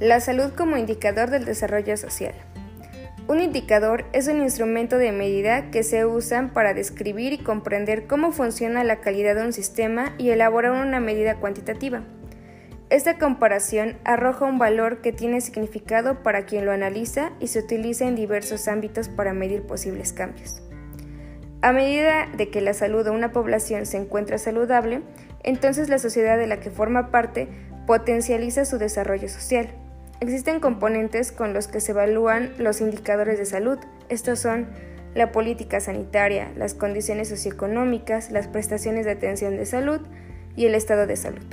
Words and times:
La 0.00 0.20
salud 0.20 0.52
como 0.56 0.76
indicador 0.76 1.28
del 1.28 1.44
desarrollo 1.44 1.96
social. 1.96 2.32
Un 3.26 3.40
indicador 3.40 4.04
es 4.12 4.28
un 4.28 4.40
instrumento 4.40 4.96
de 4.96 5.10
medida 5.10 5.72
que 5.72 5.82
se 5.82 6.06
usan 6.06 6.52
para 6.52 6.72
describir 6.72 7.32
y 7.32 7.38
comprender 7.38 8.06
cómo 8.06 8.30
funciona 8.30 8.84
la 8.84 9.00
calidad 9.00 9.34
de 9.34 9.44
un 9.44 9.52
sistema 9.52 10.14
y 10.16 10.30
elaborar 10.30 10.70
una 10.70 11.00
medida 11.00 11.34
cuantitativa. 11.40 12.04
Esta 12.90 13.18
comparación 13.18 13.98
arroja 14.04 14.44
un 14.44 14.58
valor 14.58 15.00
que 15.00 15.12
tiene 15.12 15.40
significado 15.40 16.22
para 16.22 16.46
quien 16.46 16.64
lo 16.64 16.70
analiza 16.70 17.32
y 17.40 17.48
se 17.48 17.58
utiliza 17.58 18.06
en 18.06 18.14
diversos 18.14 18.68
ámbitos 18.68 19.08
para 19.08 19.34
medir 19.34 19.62
posibles 19.62 20.12
cambios. 20.12 20.62
A 21.60 21.72
medida 21.72 22.28
de 22.36 22.50
que 22.50 22.60
la 22.60 22.72
salud 22.72 23.02
de 23.02 23.10
una 23.10 23.32
población 23.32 23.84
se 23.84 23.96
encuentra 23.96 24.38
saludable, 24.38 25.02
entonces 25.42 25.88
la 25.88 25.98
sociedad 25.98 26.38
de 26.38 26.46
la 26.46 26.60
que 26.60 26.70
forma 26.70 27.10
parte 27.10 27.48
potencializa 27.84 28.64
su 28.64 28.78
desarrollo 28.78 29.28
social. 29.28 29.68
Existen 30.20 30.58
componentes 30.58 31.30
con 31.30 31.52
los 31.52 31.68
que 31.68 31.80
se 31.80 31.92
evalúan 31.92 32.52
los 32.58 32.80
indicadores 32.80 33.38
de 33.38 33.46
salud. 33.46 33.78
Estos 34.08 34.40
son 34.40 34.66
la 35.14 35.30
política 35.30 35.80
sanitaria, 35.80 36.50
las 36.56 36.74
condiciones 36.74 37.28
socioeconómicas, 37.28 38.32
las 38.32 38.48
prestaciones 38.48 39.04
de 39.04 39.12
atención 39.12 39.56
de 39.56 39.64
salud 39.64 40.00
y 40.56 40.66
el 40.66 40.74
estado 40.74 41.06
de 41.06 41.16
salud. 41.16 41.44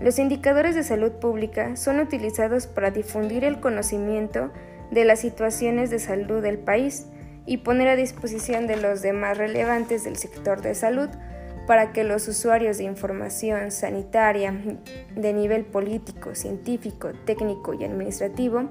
Los 0.00 0.20
indicadores 0.20 0.76
de 0.76 0.84
salud 0.84 1.12
pública 1.12 1.74
son 1.76 1.98
utilizados 1.98 2.68
para 2.68 2.92
difundir 2.92 3.44
el 3.44 3.58
conocimiento 3.58 4.52
de 4.92 5.04
las 5.04 5.18
situaciones 5.18 5.90
de 5.90 5.98
salud 5.98 6.42
del 6.42 6.58
país 6.58 7.06
y 7.44 7.58
poner 7.58 7.88
a 7.88 7.96
disposición 7.96 8.68
de 8.68 8.76
los 8.76 9.02
demás 9.02 9.36
relevantes 9.36 10.04
del 10.04 10.16
sector 10.16 10.62
de 10.62 10.76
salud 10.76 11.08
para 11.66 11.92
que 11.92 12.04
los 12.04 12.26
usuarios 12.28 12.78
de 12.78 12.84
información 12.84 13.70
sanitaria 13.70 14.54
de 15.14 15.32
nivel 15.32 15.64
político, 15.64 16.34
científico, 16.34 17.10
técnico 17.24 17.74
y 17.74 17.84
administrativo 17.84 18.68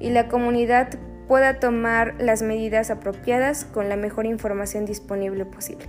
y 0.00 0.10
la 0.10 0.28
comunidad 0.28 0.98
pueda 1.28 1.58
tomar 1.58 2.14
las 2.18 2.42
medidas 2.42 2.90
apropiadas 2.90 3.64
con 3.64 3.88
la 3.88 3.96
mejor 3.96 4.26
información 4.26 4.84
disponible 4.84 5.44
posible. 5.46 5.86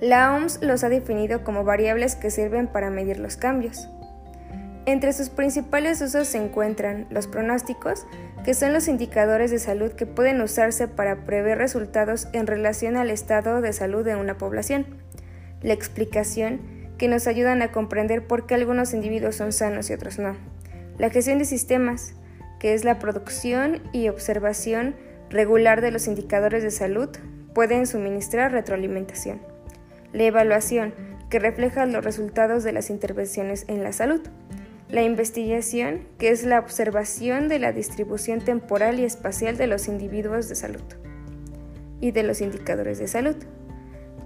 La 0.00 0.34
OMS 0.34 0.62
los 0.62 0.84
ha 0.84 0.88
definido 0.88 1.42
como 1.42 1.64
variables 1.64 2.14
que 2.14 2.30
sirven 2.30 2.68
para 2.68 2.88
medir 2.88 3.18
los 3.18 3.36
cambios. 3.36 3.88
Entre 4.88 5.12
sus 5.12 5.28
principales 5.28 6.00
usos 6.00 6.28
se 6.28 6.38
encuentran 6.38 7.06
los 7.10 7.26
pronósticos, 7.26 8.06
que 8.42 8.54
son 8.54 8.72
los 8.72 8.88
indicadores 8.88 9.50
de 9.50 9.58
salud 9.58 9.92
que 9.92 10.06
pueden 10.06 10.40
usarse 10.40 10.88
para 10.88 11.26
prever 11.26 11.58
resultados 11.58 12.26
en 12.32 12.46
relación 12.46 12.96
al 12.96 13.10
estado 13.10 13.60
de 13.60 13.74
salud 13.74 14.02
de 14.02 14.16
una 14.16 14.38
población 14.38 14.86
la 15.62 15.74
explicación, 15.74 16.60
que 16.96 17.08
nos 17.08 17.26
ayudan 17.26 17.60
a 17.62 17.70
comprender 17.70 18.26
por 18.26 18.46
qué 18.46 18.54
algunos 18.54 18.94
individuos 18.94 19.36
son 19.36 19.52
sanos 19.52 19.90
y 19.90 19.92
otros 19.92 20.18
no. 20.18 20.36
La 20.96 21.10
gestión 21.10 21.38
de 21.38 21.44
sistemas, 21.44 22.14
que 22.58 22.72
es 22.72 22.84
la 22.84 22.98
producción 22.98 23.82
y 23.92 24.08
observación 24.08 24.96
regular 25.28 25.82
de 25.82 25.90
los 25.90 26.06
indicadores 26.08 26.62
de 26.62 26.70
salud, 26.70 27.10
pueden 27.54 27.86
suministrar 27.86 28.52
retroalimentación. 28.52 29.40
La 30.12 30.24
evaluación, 30.24 30.94
que 31.28 31.38
refleja 31.38 31.84
los 31.86 32.04
resultados 32.04 32.64
de 32.64 32.72
las 32.72 32.88
intervenciones 32.88 33.64
en 33.68 33.84
la 33.84 33.92
salud. 33.92 34.22
La 34.90 35.02
investigación, 35.02 36.06
que 36.18 36.30
es 36.30 36.44
la 36.44 36.58
observación 36.58 37.48
de 37.48 37.58
la 37.58 37.72
distribución 37.72 38.40
temporal 38.40 38.98
y 38.98 39.04
espacial 39.04 39.58
de 39.58 39.66
los 39.66 39.86
individuos 39.86 40.48
de 40.48 40.54
salud 40.54 40.80
y 42.00 42.12
de 42.12 42.22
los 42.22 42.40
indicadores 42.40 42.98
de 42.98 43.06
salud. 43.06 43.36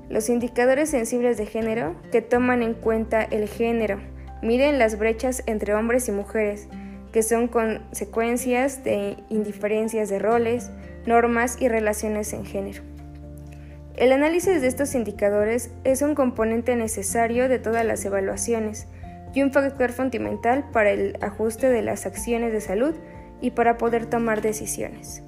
Los 0.08 0.28
indicadores 0.28 0.88
sensibles 0.90 1.36
de 1.36 1.46
género, 1.46 1.96
que 2.12 2.22
toman 2.22 2.62
en 2.62 2.74
cuenta 2.74 3.24
el 3.24 3.48
género, 3.48 3.98
miden 4.40 4.78
las 4.78 5.00
brechas 5.00 5.42
entre 5.46 5.74
hombres 5.74 6.06
y 6.06 6.12
mujeres, 6.12 6.68
que 7.10 7.24
son 7.24 7.48
consecuencias 7.48 8.84
de 8.84 9.16
indiferencias 9.30 10.10
de 10.10 10.20
roles, 10.20 10.70
normas 11.06 11.56
y 11.60 11.66
relaciones 11.66 12.32
en 12.32 12.44
género. 12.44 12.84
El 13.96 14.12
análisis 14.12 14.60
de 14.60 14.68
estos 14.68 14.94
indicadores 14.94 15.72
es 15.82 16.02
un 16.02 16.14
componente 16.14 16.76
necesario 16.76 17.48
de 17.48 17.58
todas 17.58 17.84
las 17.84 18.04
evaluaciones 18.04 18.86
y 19.34 19.42
un 19.42 19.52
factor 19.52 19.92
fundamental 19.92 20.64
para 20.72 20.90
el 20.90 21.16
ajuste 21.20 21.68
de 21.68 21.82
las 21.82 22.06
acciones 22.06 22.52
de 22.52 22.60
salud 22.60 22.94
y 23.40 23.52
para 23.52 23.76
poder 23.78 24.06
tomar 24.06 24.42
decisiones. 24.42 25.22